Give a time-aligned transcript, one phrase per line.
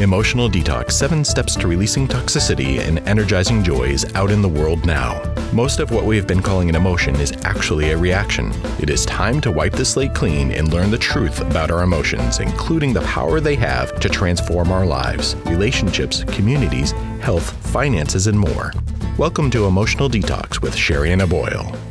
[0.00, 5.22] Emotional Detox Seven Steps to Releasing Toxicity and Energizing Joys Out in the World Now.
[5.52, 8.50] Most of what we have been calling an emotion is actually a reaction.
[8.80, 12.40] It is time to wipe the slate clean and learn the truth about our emotions,
[12.40, 18.72] including the power they have to transform our lives, relationships, communities, health, finances, and more.
[19.18, 21.89] Welcome to Emotional Detox with Sherry Boyle.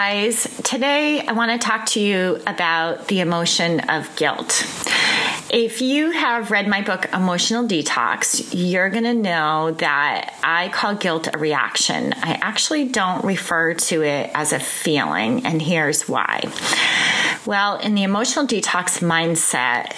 [0.00, 4.64] Guys, today I want to talk to you about the emotion of guilt.
[5.50, 10.94] If you have read my book, Emotional Detox, you're going to know that I call
[10.94, 12.12] guilt a reaction.
[12.12, 16.42] I actually don't refer to it as a feeling, and here's why.
[17.46, 19.94] Well, in the emotional detox mindset,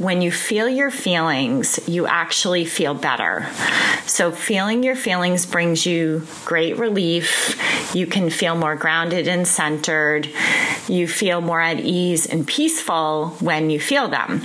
[0.00, 3.46] when you feel your feelings, you actually feel better.
[4.06, 7.60] So, feeling your feelings brings you great relief.
[7.94, 10.28] You can feel more grounded and centered.
[10.88, 14.42] You feel more at ease and peaceful when you feel them.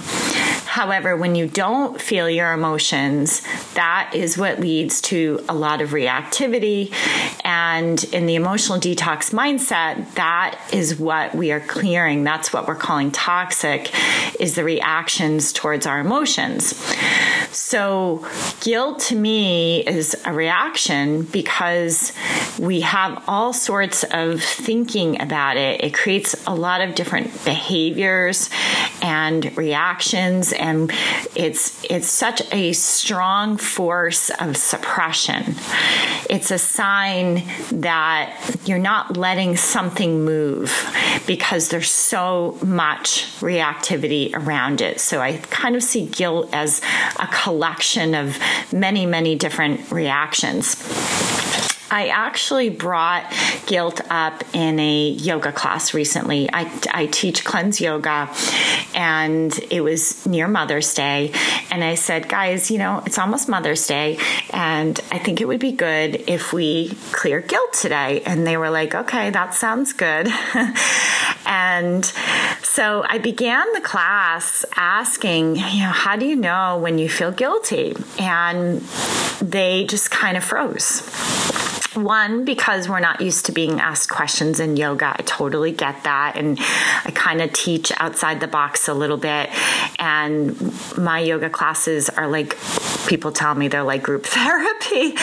[0.70, 3.42] However, when you don't feel your emotions,
[3.74, 6.94] that is what leads to a lot of reactivity.
[7.44, 12.24] And in the emotional detox mindset, that is what we are clearing.
[12.24, 13.92] That's what we're calling toxic
[14.40, 16.76] is the reactions towards our emotions.
[17.52, 18.24] So,
[18.62, 22.14] guilt to me is a reaction because
[22.60, 25.82] we have all sorts of thinking about it.
[25.84, 28.50] It creates a lot of different behaviors
[29.02, 30.92] and reactions and
[31.36, 35.56] it's it's such a strong force of suppression.
[36.30, 40.74] It's a sign that you're not letting something move
[41.26, 45.00] because there's so much reactivity around it.
[45.00, 46.82] So I kind of see guilt as
[47.20, 48.38] a collection of
[48.74, 50.76] many many different reactions.
[51.92, 53.32] I actually brought
[53.66, 56.50] guilt up in a yoga class recently.
[56.52, 58.30] I, I teach cleanse yoga,
[58.94, 61.34] and it was near Mother's Day.
[61.72, 64.20] And I said, guys, you know, it's almost Mother's Day,
[64.52, 68.22] and I think it would be good if we clear guilt today.
[68.26, 70.28] And they were like, okay, that sounds good.
[71.46, 72.06] and
[72.62, 77.32] so I began the class asking, you know, how do you know when you feel
[77.32, 77.96] guilty?
[78.20, 78.82] And
[79.42, 81.02] they just kind of froze.
[81.94, 85.16] One, because we're not used to being asked questions in yoga.
[85.18, 86.36] I totally get that.
[86.36, 89.50] And I kind of teach outside the box a little bit.
[89.98, 90.56] And
[90.98, 92.56] my yoga classes are like,
[93.08, 95.16] people tell me they're like group therapy.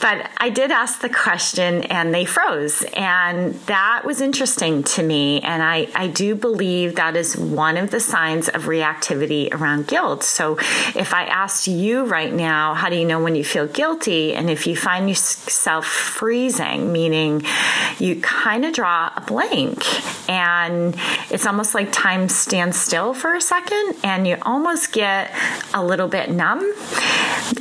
[0.00, 2.84] But I did ask the question and they froze.
[2.94, 5.40] And that was interesting to me.
[5.40, 10.22] And I, I do believe that is one of the signs of reactivity around guilt.
[10.22, 10.56] So
[10.94, 14.34] if I asked you right now, how do you know when you feel guilty?
[14.34, 17.42] And if you find yourself freezing, meaning
[17.98, 19.84] you kind of draw a blank
[20.28, 20.94] and
[21.30, 25.32] it's almost like time stands still for a second and you almost get
[25.74, 26.60] a little bit numb.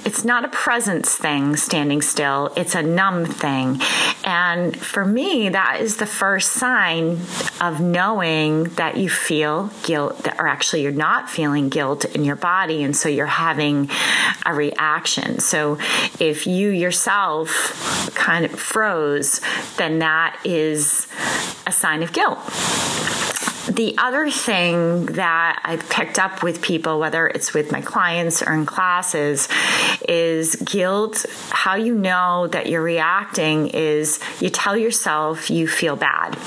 [0.06, 3.80] It's not a presence thing, standing still, it's a numb thing.
[4.24, 7.22] And for me, that is the first sign
[7.62, 12.84] of knowing that you feel guilt, or actually you're not feeling guilt in your body.
[12.84, 13.90] And so you're having
[14.46, 15.40] a reaction.
[15.40, 15.78] So
[16.20, 19.40] if you yourself kind of froze,
[19.78, 21.08] then that is
[21.66, 22.40] a sign of guilt.
[23.68, 28.54] The other thing that I've picked up with people, whether it's with my clients or
[28.54, 29.50] in classes,
[30.08, 31.26] is guilt.
[31.50, 36.38] How you know that you're reacting is you tell yourself you feel bad.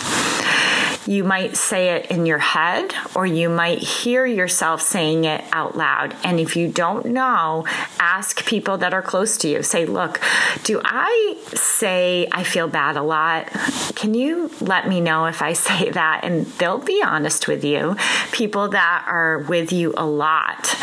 [1.07, 5.77] You might say it in your head, or you might hear yourself saying it out
[5.77, 6.15] loud.
[6.25, 7.65] And if you don't know,
[7.99, 9.63] ask people that are close to you.
[9.63, 10.21] Say, look,
[10.63, 13.49] do I say I feel bad a lot?
[13.95, 16.21] Can you let me know if I say that?
[16.23, 17.97] And they'll be honest with you.
[18.33, 20.77] People that are with you a lot.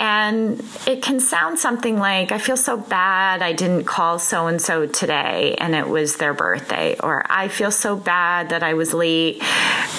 [0.00, 4.62] And it can sound something like, I feel so bad I didn't call so and
[4.62, 8.94] so today and it was their birthday, or I feel so bad that I was
[8.94, 9.17] late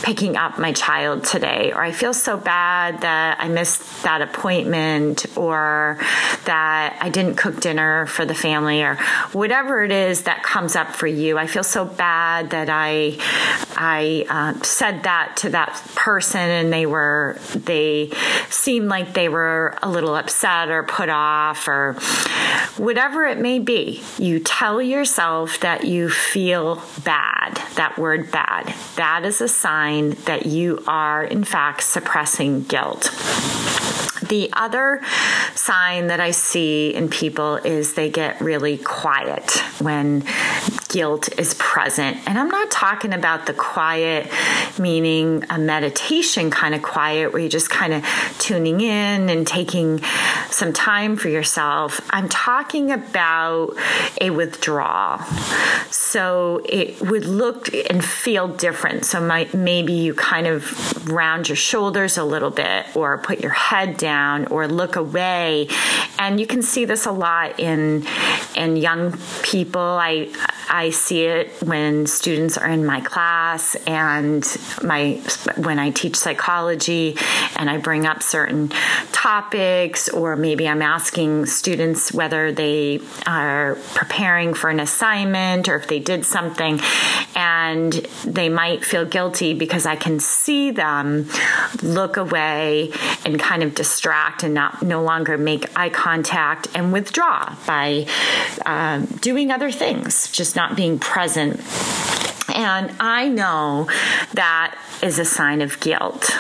[0.04, 5.26] picking up my child today, or I feel so bad that I missed that appointment,
[5.36, 5.98] or
[6.46, 8.96] that I didn't cook dinner for the family, or
[9.34, 11.38] whatever it is that comes up for you.
[11.38, 13.18] I feel so bad that I
[13.78, 18.12] I uh, said that to that person and they were they
[18.50, 21.94] seemed like they were a little upset or put off or
[22.78, 24.02] whatever it may be.
[24.18, 27.62] You tell yourself that you feel bad.
[27.76, 28.74] That word bad.
[28.96, 33.12] That is a sign that you are in fact suppressing guilt.
[34.28, 35.02] The other
[35.56, 40.24] sign that I see in people is they get really quiet when
[40.90, 42.18] guilt is present.
[42.28, 44.30] And I'm not talking about the quiet,
[44.78, 48.04] meaning a meditation kind of quiet where you're just kind of
[48.40, 50.02] tuning in and taking
[50.50, 52.02] some time for yourself.
[52.10, 53.76] I'm talking about
[54.20, 55.20] a withdrawal.
[55.92, 59.06] So it would look and feel different.
[59.06, 59.22] So
[59.54, 64.48] maybe you kind of round your shoulders a little bit or put your head down
[64.48, 65.68] or look away.
[66.18, 68.06] And you can see this a lot in
[68.56, 69.82] in young people.
[69.82, 70.30] I
[70.90, 74.46] see it when students are in my class and
[74.82, 75.22] my
[75.58, 77.18] when I teach psychology
[77.58, 78.70] and I bring up certain
[79.12, 85.88] topics or maybe I'm asking students whether they are preparing for an assignment or if
[85.88, 86.80] they did something
[87.36, 87.94] and
[88.26, 91.30] they might feel guilty because I can see them
[91.82, 92.92] look away
[93.26, 98.08] and kind of distract and not no longer make eye contact and withdraw by
[98.66, 101.60] uh, doing other things, just not being present.
[102.56, 103.88] And I know
[104.34, 106.32] that is a sign of guilt.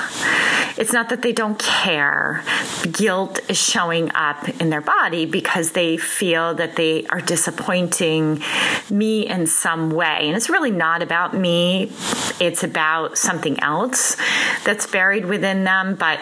[0.78, 2.42] It's not that they don't care.
[2.90, 8.42] Guilt is showing up in their body because they feel that they are disappointing
[8.90, 10.20] me in some way.
[10.22, 11.92] And it's really not about me,
[12.40, 14.16] it's about something else
[14.64, 15.96] that's buried within them.
[15.96, 16.20] But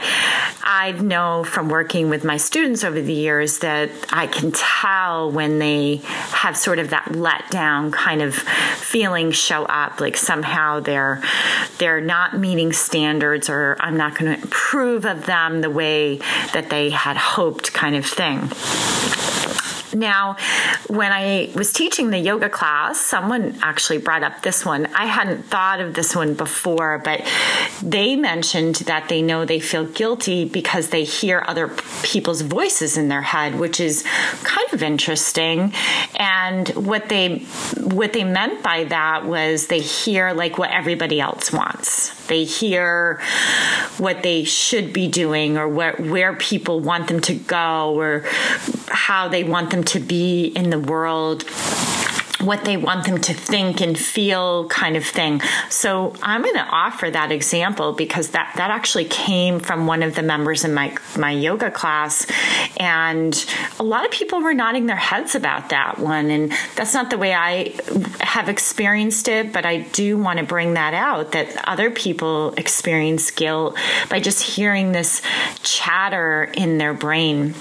[0.64, 5.60] I know from working with my students over the years that I can tell when
[5.60, 11.22] they have sort of that letdown kind of feeling show up like somehow they're
[11.78, 16.18] they're not meeting standards or I'm not going to approve of them the way
[16.54, 18.50] that they had hoped kind of thing.
[19.98, 20.38] Now,
[20.88, 24.86] when I was teaching the yoga class, someone actually brought up this one.
[24.94, 27.28] I hadn't thought of this one before, but
[27.82, 31.70] they mentioned that they know they feel guilty because they hear other
[32.04, 34.04] people's voices in their head, which is
[34.44, 35.74] kind of interesting.
[36.16, 37.40] And what they
[37.82, 42.14] what they meant by that was they hear like what everybody else wants.
[42.28, 43.20] They hear
[43.98, 48.26] what they should be doing or where where people want them to go or
[48.90, 51.44] how they want them to be in the world
[52.40, 55.42] what they want them to think and feel kind of thing.
[55.70, 60.16] So I'm going to offer that example because that that actually came from one of
[60.16, 62.28] the members in my my yoga class
[62.78, 63.46] and
[63.80, 67.18] a lot of people were nodding their heads about that one and that's not the
[67.18, 67.76] way I
[68.20, 73.32] have experienced it, but I do want to bring that out that other people experience
[73.32, 73.78] guilt
[74.10, 75.22] by just hearing this
[75.64, 77.56] chatter in their brain.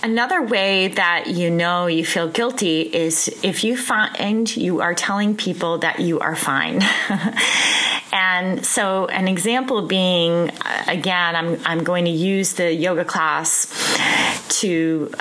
[0.00, 5.36] Another way that you know you feel guilty is if you find you are telling
[5.36, 6.80] people that you are fine.
[8.12, 13.66] and so, an example being, uh, again, I'm, I'm going to use the yoga class
[14.60, 15.12] to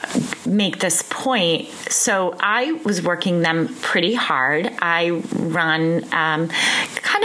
[0.45, 1.69] make this point.
[1.89, 4.71] So, I was working them pretty hard.
[4.79, 6.49] I run um,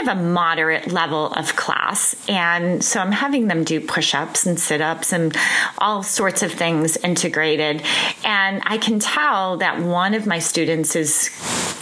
[0.03, 2.15] of a moderate level of class.
[2.29, 5.37] And so, I'm having them do push ups and sit ups and
[5.79, 7.83] all sorts of things integrated.
[8.25, 11.31] And I can tell that one of my students is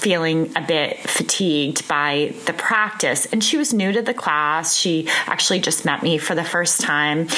[0.00, 3.26] feeling a bit fatigued by the practice.
[3.26, 4.74] And she was new to the class.
[4.74, 7.28] She actually just met me for the first time.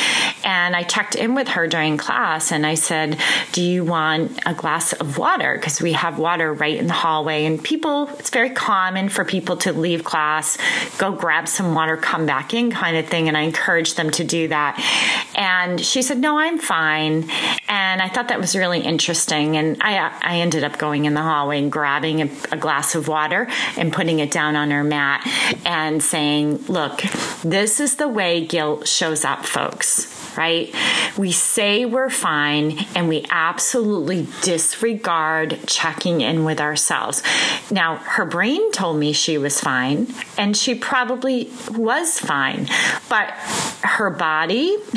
[0.44, 3.18] And I checked in with her during class and I said,
[3.50, 5.54] Do you want a glass of water?
[5.56, 7.44] Because we have water right in the hallway.
[7.46, 10.56] And people, it's very common for people to leave class,
[10.98, 13.26] go grab some water, come back in kind of thing.
[13.26, 14.78] And I encouraged them to do that.
[15.34, 17.28] And she said, No, I'm fine.
[17.68, 19.56] And I thought that was really interesting.
[19.56, 23.08] And I, I ended up going in the hallway and grabbing a, a glass of
[23.08, 25.26] water and putting it down on her mat
[25.64, 27.00] and saying, Look,
[27.42, 30.74] this is the way guilt shows up, folks right?
[31.16, 37.22] We say we're fine and we absolutely disregard checking in with ourselves.
[37.70, 42.68] Now, her brain told me she was fine and she probably was fine,
[43.08, 43.30] but
[43.82, 44.76] her body,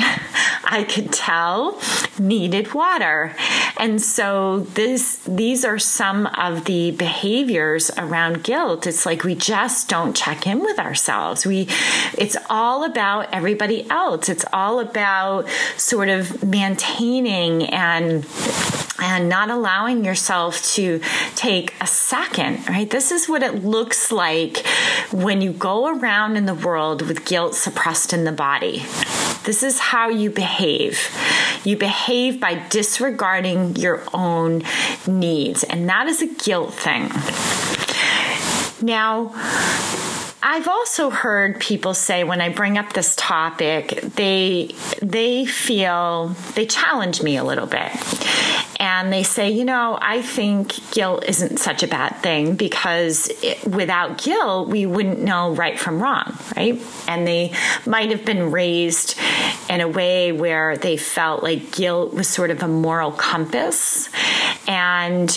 [0.68, 1.80] I could tell,
[2.18, 3.34] needed water.
[3.78, 8.86] And so this these are some of the behaviors around guilt.
[8.86, 11.44] It's like we just don't check in with ourselves.
[11.44, 11.68] We
[12.16, 14.28] it's all about everybody else.
[14.28, 18.26] It's all about sort of maintaining and
[18.98, 21.00] and not allowing yourself to
[21.34, 22.88] take a second, right?
[22.88, 24.66] This is what it looks like
[25.12, 28.84] when you go around in the world with guilt suppressed in the body.
[29.46, 31.08] This is how you behave.
[31.64, 34.64] You behave by disregarding your own
[35.06, 37.10] needs, and that is a guilt thing.
[38.84, 39.32] Now,
[40.42, 46.66] I've also heard people say when I bring up this topic, they they feel they
[46.66, 47.92] challenge me a little bit.
[48.78, 53.66] And they say, you know, I think guilt isn't such a bad thing because it,
[53.66, 56.80] without guilt, we wouldn't know right from wrong, right?
[57.08, 57.52] And they
[57.86, 59.18] might have been raised
[59.70, 64.08] in a way where they felt like guilt was sort of a moral compass.
[64.68, 65.30] And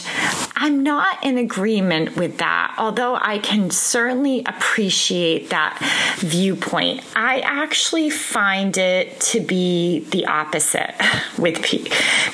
[0.61, 5.79] I'm not in agreement with that, although I can certainly appreciate that
[6.17, 7.01] viewpoint.
[7.15, 10.93] I actually find it to be the opposite
[11.37, 11.85] with pe-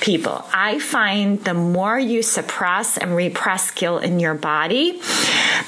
[0.01, 0.43] people.
[0.51, 4.99] I find the more you suppress and repress guilt in your body,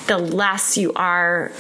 [0.08, 1.52] the less you are,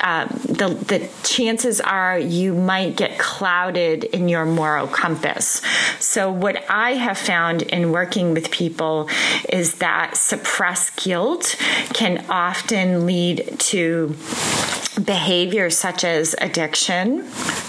[0.00, 5.62] um, the, the chances are you might get clouded in your moral compass.
[5.98, 9.08] So, what I have found in working with people
[9.48, 11.56] is that suppressed guilt
[11.92, 14.14] can often lead to
[15.02, 17.20] behaviors such as addiction.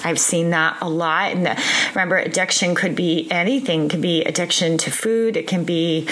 [0.03, 1.31] I've seen that a lot.
[1.31, 3.85] And the, remember, addiction could be anything.
[3.85, 5.37] It can be addiction to food.
[5.37, 6.07] It can be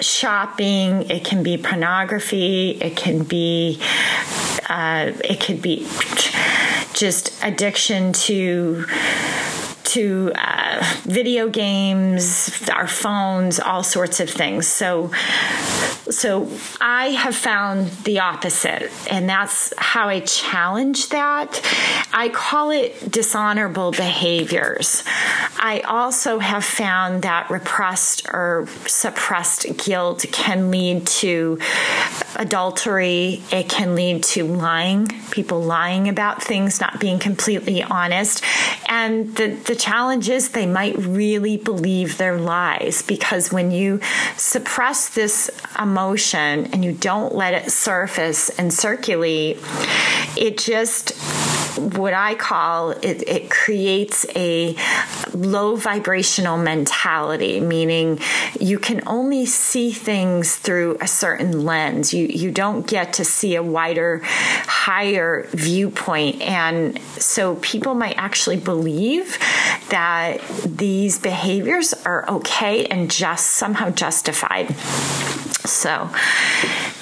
[0.00, 1.08] shopping.
[1.10, 2.78] It can be pornography.
[2.80, 3.80] It can be.
[4.68, 5.86] Uh, it could be
[6.92, 8.84] just addiction to
[9.84, 14.66] to uh, video games, our phones, all sorts of things.
[14.66, 15.10] So,
[16.10, 16.50] so
[16.80, 21.60] I have found the opposite, and that's how I challenge that.
[22.12, 25.04] I call it dishonorable behaviors.
[25.58, 31.58] I also have found that repressed or suppressed guilt can lead to
[32.38, 38.44] adultery, it can lead to lying, people lying about things, not being completely honest.
[38.88, 44.00] And the, the challenge is they might really believe their lies because when you
[44.36, 49.58] suppress this emotion and you don't let it surface and circulate,
[50.36, 51.12] it just
[51.78, 54.76] what I call it, it creates a
[55.32, 58.20] low vibrational mentality, meaning
[58.58, 62.12] you can only see things through a certain lens.
[62.12, 68.56] You you don't get to see a wider, higher viewpoint, and so people might actually
[68.56, 69.38] believe
[69.90, 74.74] that these behaviors are okay and just somehow justified.
[75.64, 76.10] So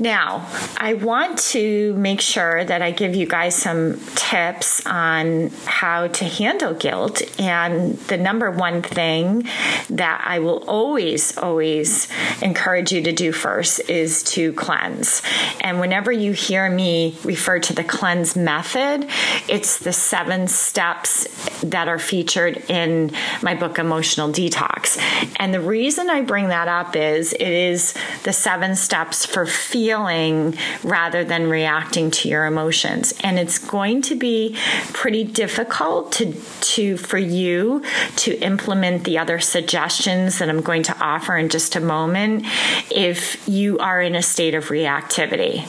[0.01, 6.09] now I want to make sure that I give you guys some tips on how
[6.09, 7.23] to handle guilt.
[7.41, 9.49] And the number one thing
[9.91, 12.09] that I will always, always
[12.43, 15.23] encourage you to do first is to cleanse.
[15.61, 19.09] And whenever you hear me refer to the cleanse method,
[19.49, 21.27] it's the seven steps
[21.63, 23.13] that are featured in
[23.43, 24.99] my book, Emotional Detox.
[25.37, 30.57] And the reason I bring that up is it is the seven steps for feeling
[30.83, 33.15] rather than reacting to your emotions.
[33.21, 34.57] And it's going to be
[34.93, 37.83] pretty difficult to, to for you
[38.17, 42.45] to implement the other suggestions that I'm going to offer in just a moment
[42.91, 45.67] if you are in a state of reactivity.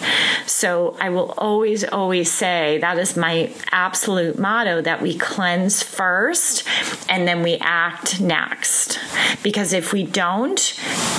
[0.48, 6.68] So I will always, always say that is my absolute motto that we cleanse first
[7.10, 9.00] and then we act next.
[9.44, 10.58] Because if we don't,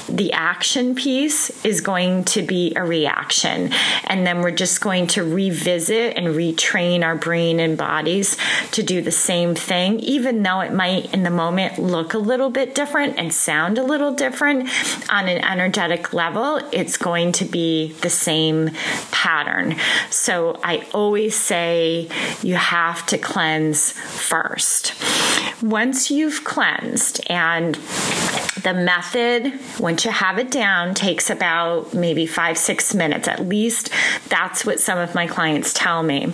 [0.08, 3.70] the action piece is going to be a reaction.
[4.04, 8.36] And then we're just going to revisit and retrain our brain and bodies
[8.72, 12.50] to do the same thing, even though it might in the moment look a little
[12.50, 14.68] bit different and sound a little different
[15.10, 16.60] on an energetic level.
[16.72, 18.70] It's going to be the same
[19.10, 19.76] pattern.
[20.10, 22.08] So I always say
[22.42, 24.94] you have to cleanse first.
[25.62, 27.76] Once you've cleansed and
[28.62, 33.28] the method, once you have it down, takes about maybe five, six minutes.
[33.28, 33.90] At least
[34.28, 36.32] that's what some of my clients tell me.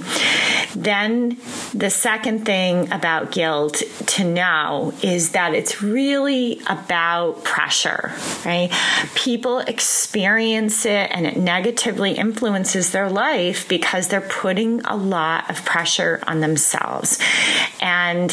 [0.75, 1.39] Then
[1.73, 8.13] the second thing about guilt to know is that it's really about pressure,
[8.45, 8.71] right?
[9.15, 15.65] People experience it and it negatively influences their life because they're putting a lot of
[15.65, 17.19] pressure on themselves.
[17.85, 18.31] And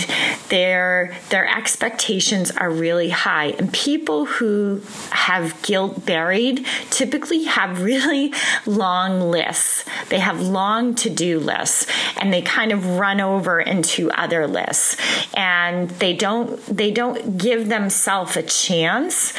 [0.48, 3.48] their their expectations are really high.
[3.48, 4.82] And people who
[5.12, 8.34] have guilt buried typically have really
[8.66, 9.84] long lists.
[10.08, 11.86] They have long to do lists
[12.18, 14.96] and they kind of run over into other lists
[15.34, 19.34] and they don't they don't give themselves a chance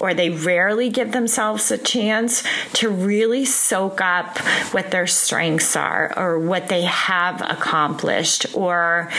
[0.00, 2.42] or they rarely give themselves a chance
[2.74, 4.38] to really soak up
[4.72, 9.10] what their strengths are or what they have accomplished or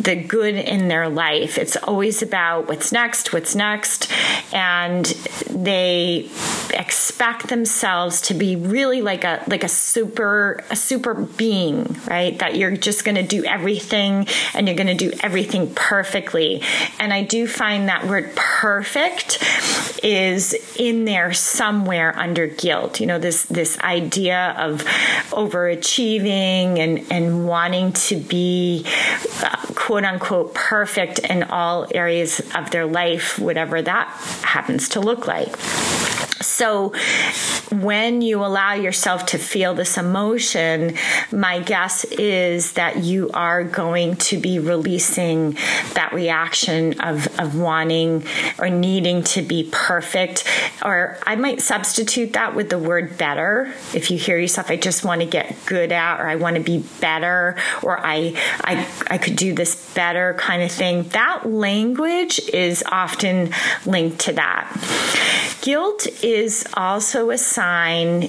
[0.00, 1.58] the good in their life.
[1.58, 4.10] It's always about what's next, what's next
[4.52, 5.04] and
[5.50, 6.30] they
[6.72, 12.38] expect themselves to be really like a like a super a super being, right?
[12.38, 16.62] That you're just going to do everything and you're going to do everything perfectly.
[16.98, 19.42] And I do find that word perfect
[20.04, 23.00] is in there somewhere under guilt.
[23.00, 24.84] You know, this this idea of
[25.30, 28.86] overachieving and and wanting to be
[29.42, 34.08] uh, quote unquote perfect in all areas of their life, whatever that
[34.42, 35.54] happens to look like.
[36.40, 36.94] So,
[37.82, 40.96] when you allow yourself to feel this emotion,
[41.32, 45.52] my guess is that you are going to be releasing
[45.94, 48.24] that reaction of, of wanting
[48.58, 50.44] or needing to be perfect.
[50.84, 53.72] Or I might substitute that with the word better.
[53.94, 56.62] If you hear yourself, I just want to get good at, or I want to
[56.62, 61.04] be better, or I, I, I could do this better kind of thing.
[61.10, 63.50] That language is often
[63.86, 64.70] linked to that.
[65.60, 67.63] Guilt is also a sign,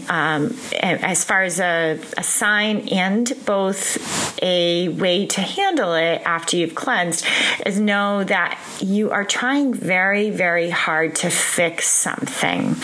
[0.09, 6.57] um, as far as a, a sign and both a way to handle it after
[6.57, 7.25] you've cleansed,
[7.65, 12.75] is know that you are trying very, very hard to fix something.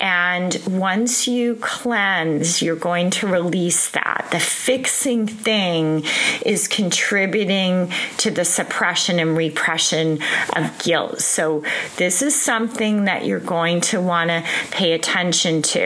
[0.00, 4.28] And once you cleanse, you're going to release that.
[4.30, 6.04] The fixing thing
[6.46, 10.20] is contributing to the suppression and repression
[10.54, 11.20] of guilt.
[11.20, 11.64] So,
[11.96, 15.77] this is something that you're going to want to pay attention to.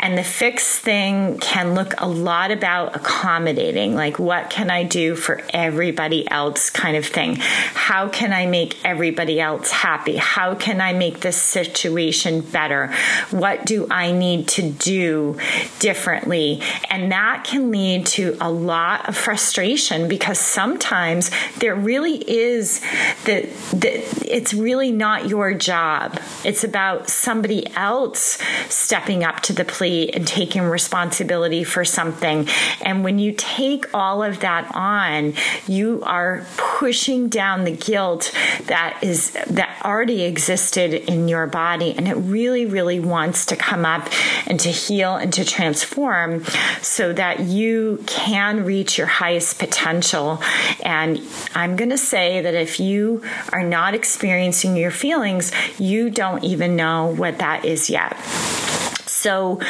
[0.00, 5.14] And the fix thing can look a lot about accommodating, like what can I do
[5.14, 7.36] for everybody else kind of thing.
[7.36, 10.16] How can I make everybody else happy?
[10.16, 12.92] How can I make this situation better?
[13.30, 15.38] What do I need to do
[15.78, 16.62] differently?
[16.90, 22.80] And that can lead to a lot of frustration because sometimes there really is
[23.24, 23.48] that
[24.26, 26.20] it's really not your job.
[26.44, 32.48] It's about somebody else stepping up to the plea and taking responsibility for something.
[32.80, 35.34] And when you take all of that on,
[35.66, 38.32] you are pushing down the guilt
[38.66, 41.94] that is that already existed in your body.
[41.96, 44.08] And it really really wants to come up
[44.46, 46.44] and to heal and to transform
[46.80, 50.42] so that you can reach your highest potential.
[50.82, 51.20] And
[51.54, 56.76] i'm going to say that if you are not experiencing your feelings you don't even
[56.76, 58.16] know what that is yet
[59.18, 59.60] so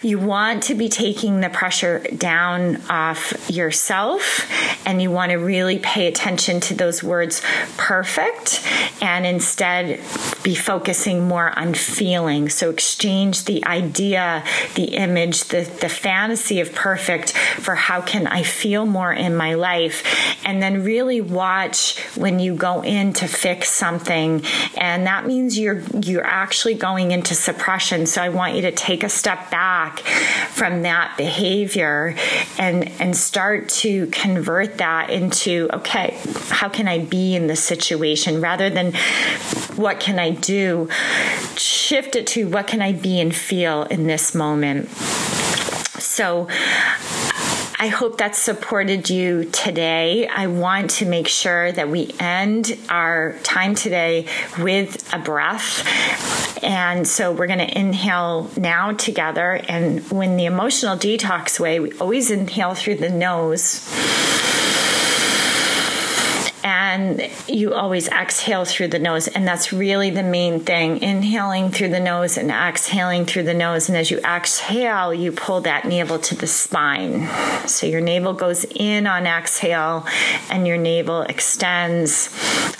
[0.00, 4.48] you want to be taking the pressure down off yourself
[4.86, 7.42] and you want to really pay attention to those words
[7.76, 8.64] perfect
[9.02, 9.98] and instead
[10.46, 12.48] be focusing more on feeling.
[12.48, 14.44] So exchange the idea,
[14.76, 19.54] the image, the, the fantasy of perfect for how can I feel more in my
[19.54, 20.04] life.
[20.44, 24.44] And then really watch when you go in to fix something.
[24.76, 28.06] And that means you're you're actually going into suppression.
[28.06, 32.14] So I want you to take a step back from that behavior
[32.56, 36.16] and and start to convert that into okay,
[36.50, 38.92] how can I be in this situation rather than
[39.74, 40.88] what can I do?
[41.56, 44.88] Shift it to what can I be and feel in this moment.
[45.98, 46.48] So
[47.78, 50.26] I hope that supported you today.
[50.26, 54.26] I want to make sure that we end our time today
[54.58, 55.84] with a breath.
[56.64, 59.60] And so we're going to inhale now together.
[59.68, 63.86] And when the emotional detox way, we always inhale through the nose
[66.96, 69.28] and you always exhale through the nose.
[69.28, 73.88] And that's really the main thing inhaling through the nose and exhaling through the nose.
[73.88, 77.28] And as you exhale, you pull that navel to the spine.
[77.68, 80.06] So your navel goes in on exhale,
[80.50, 82.30] and your navel extends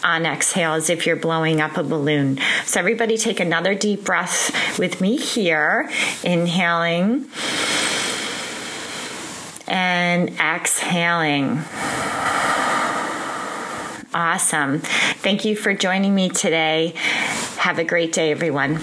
[0.03, 2.39] on exhale as if you're blowing up a balloon.
[2.65, 5.91] So, everybody, take another deep breath with me here,
[6.23, 7.29] inhaling
[9.69, 11.65] and exhaling.
[14.17, 14.79] Awesome.
[14.79, 16.95] Thank you for joining me today.
[17.59, 18.79] Have a great day, everyone.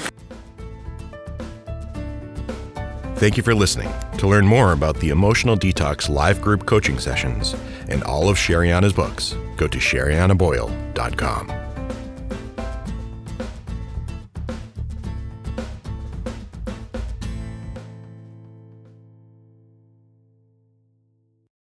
[3.15, 3.91] Thank you for listening.
[4.19, 7.56] To learn more about the Emotional Detox live group coaching sessions
[7.89, 11.62] and all of Sherianna's books, go to sheriannaboyle.com.